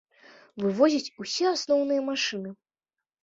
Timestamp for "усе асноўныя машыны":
1.25-2.55